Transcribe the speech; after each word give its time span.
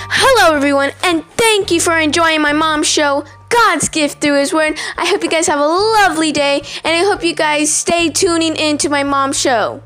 Hello, 0.00 0.54
everyone, 0.54 0.92
and 1.02 1.24
thank 1.32 1.72
you 1.72 1.80
for 1.80 1.98
enjoying 1.98 2.40
my 2.40 2.52
mom's 2.52 2.86
show, 2.86 3.24
God's 3.48 3.88
Gift 3.88 4.20
Through 4.20 4.38
His 4.38 4.52
Word. 4.52 4.78
I 4.96 5.06
hope 5.06 5.24
you 5.24 5.28
guys 5.28 5.48
have 5.48 5.58
a 5.58 5.66
lovely 5.66 6.30
day, 6.30 6.62
and 6.84 6.94
I 6.94 7.00
hope 7.00 7.24
you 7.24 7.34
guys 7.34 7.74
stay 7.74 8.08
tuning 8.08 8.54
in 8.54 8.78
to 8.78 8.88
my 8.88 9.02
mom's 9.02 9.40
show. 9.40 9.82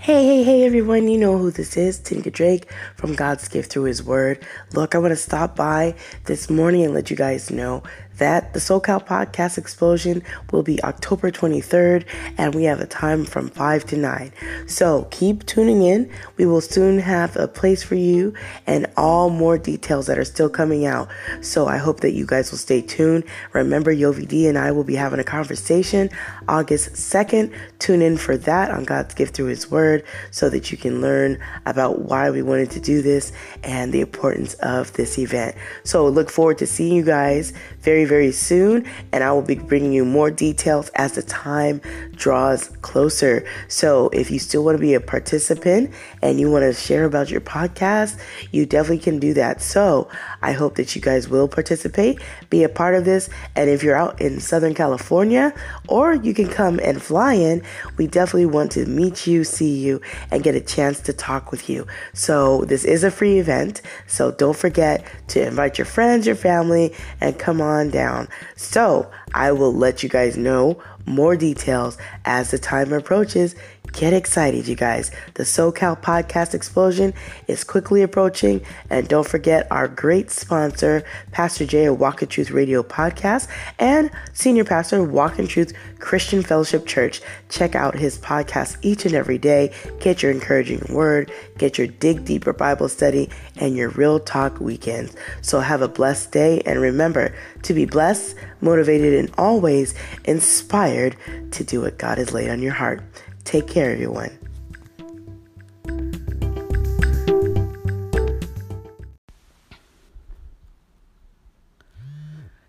Hey, 0.00 0.26
hey, 0.26 0.42
hey, 0.42 0.64
everyone. 0.64 1.06
You 1.06 1.16
know 1.16 1.38
who 1.38 1.52
this 1.52 1.76
is. 1.76 2.00
Tanika 2.00 2.32
Drake 2.32 2.68
from 2.96 3.14
God's 3.14 3.46
Gift 3.46 3.70
Through 3.70 3.84
His 3.84 4.02
Word. 4.02 4.44
Look, 4.74 4.96
I 4.96 4.98
want 4.98 5.12
to 5.12 5.16
stop 5.16 5.54
by 5.54 5.94
this 6.24 6.50
morning 6.50 6.84
and 6.84 6.92
let 6.92 7.08
you 7.08 7.16
guys 7.16 7.52
know 7.52 7.84
that 8.18 8.52
the 8.52 8.60
SoCal 8.60 9.04
Podcast 9.04 9.58
Explosion 9.58 10.22
will 10.50 10.62
be 10.62 10.82
October 10.82 11.30
23rd, 11.30 12.06
and 12.38 12.54
we 12.54 12.64
have 12.64 12.80
a 12.80 12.86
time 12.86 13.24
from 13.24 13.48
5 13.48 13.84
to 13.86 13.96
9. 13.96 14.32
So 14.66 15.08
keep 15.10 15.46
tuning 15.46 15.82
in. 15.82 16.10
We 16.36 16.46
will 16.46 16.60
soon 16.60 16.98
have 16.98 17.36
a 17.36 17.48
place 17.48 17.82
for 17.82 17.94
you 17.94 18.34
and 18.66 18.86
all 18.96 19.30
more 19.30 19.58
details 19.58 20.06
that 20.06 20.18
are 20.18 20.24
still 20.24 20.48
coming 20.48 20.86
out. 20.86 21.08
So 21.40 21.66
I 21.66 21.78
hope 21.78 22.00
that 22.00 22.12
you 22.12 22.26
guys 22.26 22.50
will 22.50 22.58
stay 22.58 22.80
tuned. 22.80 23.24
Remember, 23.52 23.94
Joby 23.94 24.26
D 24.26 24.46
and 24.46 24.58
I 24.58 24.72
will 24.72 24.84
be 24.84 24.94
having 24.94 25.20
a 25.20 25.24
conversation 25.24 26.10
August 26.48 26.92
2nd. 26.92 27.52
Tune 27.78 28.02
in 28.02 28.16
for 28.16 28.36
that 28.36 28.70
on 28.70 28.84
God's 28.84 29.14
Gift 29.14 29.34
Through 29.34 29.46
His 29.46 29.70
Word 29.70 30.04
so 30.30 30.48
that 30.50 30.70
you 30.70 30.78
can 30.78 31.00
learn 31.00 31.38
about 31.66 32.00
why 32.00 32.30
we 32.30 32.42
wanted 32.42 32.70
to 32.72 32.80
do 32.80 33.02
this 33.02 33.32
and 33.62 33.92
the 33.92 34.00
importance 34.00 34.54
of 34.54 34.92
this 34.94 35.18
event. 35.18 35.56
So 35.84 36.08
look 36.08 36.30
forward 36.30 36.58
to 36.58 36.66
seeing 36.66 36.94
you 36.94 37.04
guys 37.04 37.52
very 37.80 38.01
very, 38.04 38.22
very 38.22 38.32
soon, 38.32 38.86
and 39.12 39.24
I 39.24 39.32
will 39.32 39.42
be 39.42 39.56
bringing 39.56 39.92
you 39.92 40.04
more 40.04 40.30
details 40.30 40.90
as 40.94 41.12
the 41.12 41.22
time 41.22 41.80
draws 42.14 42.68
closer. 42.82 43.44
So, 43.68 44.08
if 44.12 44.30
you 44.30 44.38
still 44.38 44.64
want 44.64 44.76
to 44.76 44.80
be 44.80 44.94
a 44.94 45.00
participant 45.00 45.90
and 46.22 46.38
you 46.38 46.50
want 46.50 46.62
to 46.62 46.72
share 46.72 47.04
about 47.04 47.30
your 47.30 47.40
podcast, 47.40 48.18
you 48.50 48.66
definitely 48.66 49.02
can 49.02 49.18
do 49.18 49.34
that. 49.34 49.60
So, 49.60 50.08
I 50.40 50.52
hope 50.52 50.76
that 50.76 50.94
you 50.94 51.02
guys 51.02 51.28
will 51.28 51.48
participate, 51.48 52.20
be 52.50 52.64
a 52.64 52.68
part 52.68 52.94
of 52.94 53.04
this, 53.04 53.28
and 53.56 53.68
if 53.68 53.82
you're 53.82 53.96
out 53.96 54.20
in 54.20 54.40
Southern 54.40 54.74
California 54.74 55.54
or 55.88 56.14
you 56.14 56.34
can 56.34 56.48
come 56.48 56.78
and 56.82 57.02
fly 57.02 57.34
in, 57.34 57.62
we 57.96 58.06
definitely 58.06 58.46
want 58.46 58.72
to 58.72 58.86
meet 58.86 59.26
you, 59.26 59.44
see 59.44 59.74
you, 59.78 60.00
and 60.30 60.42
get 60.42 60.54
a 60.54 60.60
chance 60.60 61.00
to 61.00 61.12
talk 61.12 61.50
with 61.50 61.68
you. 61.68 61.86
So, 62.12 62.64
this 62.64 62.84
is 62.84 63.04
a 63.04 63.10
free 63.10 63.38
event, 63.38 63.82
so 64.06 64.30
don't 64.30 64.56
forget 64.56 65.04
to 65.28 65.46
invite 65.46 65.78
your 65.78 65.86
friends, 65.86 66.26
your 66.26 66.36
family, 66.36 66.94
and 67.20 67.38
come 67.38 67.60
on 67.60 67.90
down. 67.92 68.28
So 68.56 69.10
I 69.32 69.52
will 69.52 69.72
let 69.72 70.02
you 70.02 70.08
guys 70.08 70.36
know 70.36 70.82
more 71.06 71.36
details 71.36 71.98
as 72.24 72.50
the 72.50 72.58
time 72.58 72.92
approaches. 72.92 73.54
Get 73.90 74.14
excited, 74.14 74.68
you 74.68 74.74
guys. 74.74 75.10
The 75.34 75.42
SoCal 75.42 76.00
Podcast 76.00 76.54
Explosion 76.54 77.12
is 77.46 77.62
quickly 77.62 78.00
approaching. 78.00 78.62
And 78.88 79.06
don't 79.06 79.26
forget 79.26 79.66
our 79.70 79.86
great 79.86 80.30
sponsor, 80.30 81.04
Pastor 81.30 81.66
Jay 81.66 81.84
of 81.84 82.00
Walk 82.00 82.22
in 82.22 82.28
Truth 82.28 82.52
Radio 82.52 82.82
Podcast 82.82 83.48
and 83.78 84.10
Senior 84.32 84.64
Pastor 84.64 85.02
Walk 85.04 85.38
in 85.38 85.46
Truth 85.46 85.74
Christian 85.98 86.42
Fellowship 86.42 86.86
Church. 86.86 87.20
Check 87.50 87.74
out 87.74 87.94
his 87.94 88.18
podcast 88.18 88.78
each 88.82 89.04
and 89.04 89.14
every 89.14 89.38
day. 89.38 89.74
Get 90.00 90.22
your 90.22 90.32
encouraging 90.32 90.82
word, 90.88 91.30
get 91.58 91.76
your 91.76 91.86
dig 91.86 92.24
deeper 92.24 92.52
Bible 92.52 92.88
study, 92.88 93.28
and 93.56 93.76
your 93.76 93.90
real 93.90 94.18
talk 94.18 94.58
weekends. 94.58 95.14
So 95.42 95.60
have 95.60 95.82
a 95.82 95.88
blessed 95.88 96.32
day. 96.32 96.62
And 96.64 96.80
remember 96.80 97.34
to 97.64 97.74
be 97.74 97.84
blessed, 97.84 98.36
motivated, 98.62 99.12
and 99.14 99.34
always 99.36 99.94
inspired 100.24 101.16
to 101.50 101.62
do 101.62 101.82
what 101.82 101.98
God 101.98 102.16
has 102.18 102.32
laid 102.32 102.48
on 102.48 102.62
your 102.62 102.72
heart. 102.72 103.02
Take 103.44 103.66
care, 103.66 103.90
everyone. 103.90 104.30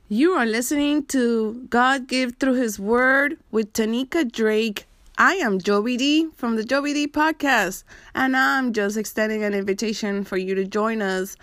You 0.10 0.34
are 0.34 0.46
listening 0.46 1.06
to 1.08 1.66
God 1.70 2.08
Give 2.08 2.36
Through 2.36 2.56
His 2.56 2.80
Word 2.80 3.38
with 3.50 3.74
Tanika 3.74 4.32
Drake. 4.32 4.86
I 5.18 5.36
am 5.36 5.60
Joby 5.60 5.98
D 5.98 6.30
from 6.36 6.56
the 6.56 6.64
Joby 6.64 6.94
D 6.94 7.08
podcast, 7.08 7.84
and 8.14 8.36
I'm 8.36 8.74
just 8.74 8.98
extending 8.98 9.44
an 9.44 9.54
invitation 9.54 10.24
for 10.24 10.38
you 10.38 10.54
to 10.56 10.66
join 10.66 11.02
us 11.02 11.36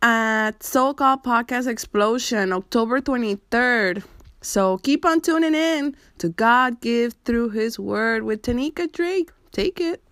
at 0.00 0.60
SoCal 0.60 1.22
Podcast 1.22 1.66
Explosion 1.66 2.52
October 2.52 3.00
23rd. 3.00 4.02
So 4.42 4.78
keep 4.78 5.04
on 5.06 5.20
tuning 5.20 5.54
in 5.54 5.96
to 6.18 6.28
God 6.28 6.80
Give 6.80 7.14
Through 7.24 7.50
His 7.50 7.78
Word 7.78 8.24
with 8.24 8.42
Tanika 8.42 8.90
Drake. 8.90 9.30
Take 9.52 9.80
it. 9.80 10.02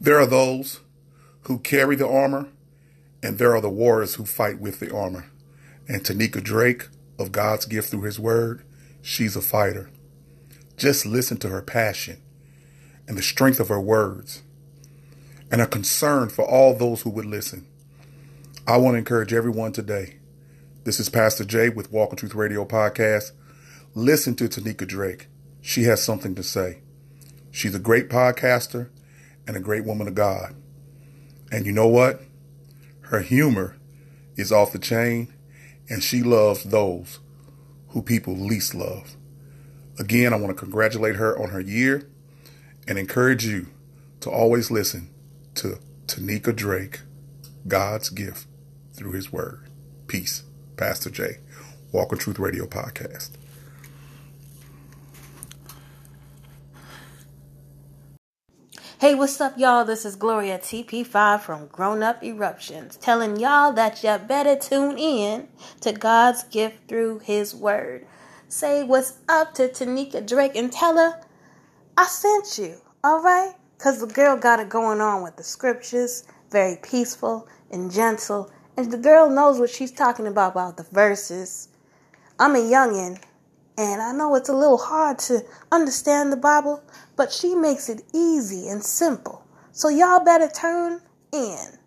There 0.00 0.18
are 0.18 0.26
those 0.26 0.80
who 1.42 1.58
carry 1.58 1.94
the 1.94 2.08
armor, 2.08 2.48
and 3.22 3.38
there 3.38 3.54
are 3.54 3.60
the 3.60 3.70
warriors 3.70 4.14
who 4.14 4.24
fight 4.24 4.58
with 4.58 4.80
the 4.80 4.94
armor. 4.94 5.30
And 5.86 6.02
Tanika 6.02 6.42
Drake 6.42 6.88
of 7.18 7.30
God's 7.30 7.66
Gift 7.66 7.90
Through 7.90 8.02
His 8.02 8.18
Word, 8.18 8.64
she's 9.02 9.36
a 9.36 9.42
fighter. 9.42 9.90
Just 10.76 11.06
listen 11.06 11.36
to 11.38 11.48
her 11.50 11.62
passion 11.62 12.20
and 13.06 13.18
the 13.18 13.22
strength 13.22 13.60
of 13.60 13.68
her 13.68 13.80
words 13.80 14.42
and 15.50 15.60
a 15.60 15.66
concern 15.66 16.30
for 16.30 16.44
all 16.44 16.74
those 16.74 17.02
who 17.02 17.10
would 17.10 17.26
listen. 17.26 17.66
I 18.66 18.78
want 18.78 18.94
to 18.94 18.98
encourage 18.98 19.34
everyone 19.34 19.72
today. 19.72 20.20
This 20.84 20.98
is 20.98 21.10
Pastor 21.10 21.44
Jay 21.44 21.68
with 21.68 21.92
Walk 21.92 22.12
in 22.12 22.16
Truth 22.16 22.34
Radio 22.34 22.64
Podcast. 22.64 23.32
Listen 23.94 24.34
to 24.36 24.44
Tanika 24.44 24.88
Drake. 24.88 25.26
She 25.60 25.82
has 25.82 26.02
something 26.02 26.34
to 26.34 26.42
say. 26.42 26.78
She's 27.50 27.74
a 27.74 27.78
great 27.78 28.08
podcaster 28.08 28.88
and 29.46 29.54
a 29.54 29.60
great 29.60 29.84
woman 29.84 30.08
of 30.08 30.14
God. 30.14 30.54
And 31.52 31.66
you 31.66 31.72
know 31.72 31.86
what? 31.86 32.22
Her 33.02 33.20
humor 33.20 33.76
is 34.34 34.50
off 34.50 34.72
the 34.72 34.78
chain, 34.78 35.30
and 35.90 36.02
she 36.02 36.22
loves 36.22 36.64
those 36.64 37.18
who 37.88 38.00
people 38.00 38.34
least 38.34 38.74
love. 38.74 39.14
Again, 39.98 40.32
I 40.32 40.36
want 40.36 40.56
to 40.56 40.62
congratulate 40.62 41.16
her 41.16 41.38
on 41.38 41.50
her 41.50 41.60
year 41.60 42.08
and 42.88 42.98
encourage 42.98 43.44
you 43.44 43.66
to 44.20 44.30
always 44.30 44.70
listen 44.70 45.10
to 45.56 45.80
Tanika 46.06 46.56
Drake, 46.56 47.00
God's 47.68 48.08
gift 48.08 48.46
through 48.94 49.12
his 49.12 49.32
word. 49.32 49.68
Peace. 50.06 50.44
Pastor 50.76 51.10
J. 51.10 51.38
Walk 51.92 52.12
in 52.12 52.18
Truth 52.18 52.38
Radio 52.38 52.66
Podcast. 52.66 53.30
Hey, 58.98 59.14
what's 59.14 59.40
up, 59.40 59.58
y'all? 59.58 59.84
This 59.84 60.04
is 60.06 60.16
Gloria 60.16 60.58
TP5 60.58 61.40
from 61.40 61.66
Grown 61.66 62.02
Up 62.02 62.22
Eruptions, 62.24 62.96
telling 62.96 63.36
y'all 63.36 63.72
that 63.72 64.02
you 64.02 64.16
better 64.26 64.56
tune 64.56 64.96
in 64.96 65.48
to 65.82 65.92
God's 65.92 66.44
gift 66.44 66.88
through 66.88 67.18
His 67.18 67.54
Word. 67.54 68.06
Say 68.48 68.82
what's 68.82 69.18
up 69.28 69.52
to 69.54 69.68
Tanika 69.68 70.26
Drake 70.26 70.56
and 70.56 70.72
tell 70.72 70.96
her 70.96 71.20
I 71.98 72.06
sent 72.06 72.56
you, 72.56 72.76
all 73.02 73.20
right? 73.20 73.52
Because 73.76 74.00
the 74.00 74.06
girl 74.06 74.36
got 74.38 74.60
it 74.60 74.70
going 74.70 75.00
on 75.00 75.22
with 75.22 75.36
the 75.36 75.42
scriptures, 75.42 76.24
very 76.50 76.78
peaceful 76.82 77.46
and 77.70 77.92
gentle 77.92 78.50
and 78.76 78.90
the 78.90 78.98
girl 78.98 79.30
knows 79.30 79.58
what 79.58 79.70
she's 79.70 79.92
talking 79.92 80.26
about 80.26 80.52
about 80.52 80.76
the 80.76 80.82
verses. 80.84 81.68
I'm 82.38 82.56
a 82.56 82.58
youngin', 82.58 83.22
and 83.78 84.02
I 84.02 84.12
know 84.12 84.34
it's 84.34 84.48
a 84.48 84.54
little 84.54 84.78
hard 84.78 85.18
to 85.20 85.44
understand 85.70 86.32
the 86.32 86.36
Bible, 86.36 86.82
but 87.16 87.32
she 87.32 87.54
makes 87.54 87.88
it 87.88 88.02
easy 88.12 88.68
and 88.68 88.82
simple. 88.82 89.44
So 89.72 89.88
y'all 89.88 90.24
better 90.24 90.48
turn 90.48 91.00
in 91.32 91.78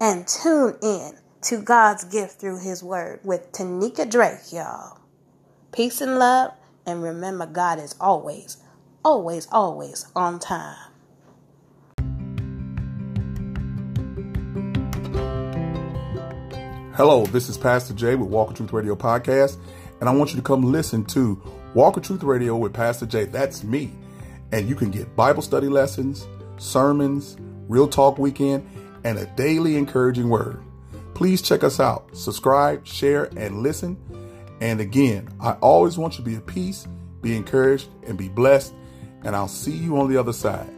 and 0.00 0.26
tune 0.26 0.76
in 0.82 1.18
to 1.42 1.62
God's 1.62 2.04
gift 2.04 2.40
through 2.40 2.60
His 2.60 2.82
Word 2.82 3.20
with 3.24 3.52
Tanika 3.52 4.08
Drake, 4.08 4.52
y'all. 4.52 4.98
Peace 5.72 6.00
and 6.00 6.18
love, 6.18 6.52
and 6.86 7.02
remember, 7.02 7.46
God 7.46 7.78
is 7.78 7.94
always, 8.00 8.58
always, 9.04 9.46
always 9.52 10.06
on 10.16 10.38
time. 10.38 10.87
Hello, 16.98 17.24
this 17.26 17.48
is 17.48 17.56
Pastor 17.56 17.94
Jay 17.94 18.16
with 18.16 18.28
Walk 18.28 18.50
in 18.50 18.56
Truth 18.56 18.72
Radio 18.72 18.96
Podcast, 18.96 19.56
and 20.00 20.08
I 20.08 20.12
want 20.12 20.30
you 20.30 20.36
to 20.36 20.42
come 20.42 20.62
listen 20.62 21.04
to 21.04 21.40
Walk 21.72 21.96
in 21.96 22.02
Truth 22.02 22.24
Radio 22.24 22.56
with 22.56 22.74
Pastor 22.74 23.06
Jay. 23.06 23.24
That's 23.24 23.62
me. 23.62 23.92
And 24.50 24.68
you 24.68 24.74
can 24.74 24.90
get 24.90 25.14
Bible 25.14 25.40
study 25.40 25.68
lessons, 25.68 26.26
sermons, 26.56 27.36
real 27.68 27.86
talk 27.86 28.18
weekend, 28.18 28.68
and 29.04 29.16
a 29.16 29.26
daily 29.36 29.76
encouraging 29.76 30.28
word. 30.28 30.60
Please 31.14 31.40
check 31.40 31.62
us 31.62 31.78
out. 31.78 32.16
Subscribe, 32.16 32.84
share, 32.84 33.26
and 33.36 33.62
listen. 33.62 33.96
And 34.60 34.80
again, 34.80 35.28
I 35.40 35.52
always 35.52 35.98
want 35.98 36.14
you 36.14 36.24
to 36.24 36.28
be 36.28 36.34
at 36.34 36.46
peace, 36.46 36.88
be 37.22 37.36
encouraged, 37.36 37.90
and 38.08 38.18
be 38.18 38.28
blessed. 38.28 38.74
And 39.22 39.36
I'll 39.36 39.46
see 39.46 39.70
you 39.70 39.98
on 39.98 40.10
the 40.10 40.16
other 40.16 40.32
side. 40.32 40.77